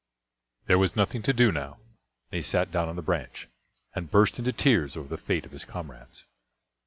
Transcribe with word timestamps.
There 0.65 0.79
was 0.79 0.95
nothing 0.95 1.21
to 1.21 1.31
do 1.31 1.51
now, 1.51 1.73
and 2.31 2.37
he 2.37 2.41
sat 2.41 2.71
down 2.71 2.89
on 2.89 2.95
the 2.95 3.03
branch, 3.03 3.47
and 3.93 4.09
burst 4.09 4.39
into 4.39 4.51
tears 4.51 4.97
over 4.97 5.07
the 5.09 5.15
fate 5.15 5.45
of 5.45 5.51
his 5.51 5.63
comrades. 5.63 6.23